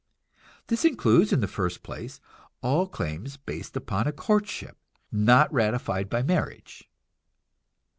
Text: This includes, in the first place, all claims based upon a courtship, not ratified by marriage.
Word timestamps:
This 0.65 0.83
includes, 0.83 1.31
in 1.31 1.41
the 1.41 1.47
first 1.47 1.83
place, 1.83 2.19
all 2.63 2.87
claims 2.87 3.37
based 3.37 3.77
upon 3.77 4.07
a 4.07 4.11
courtship, 4.11 4.75
not 5.11 5.53
ratified 5.53 6.09
by 6.09 6.23
marriage. 6.23 6.89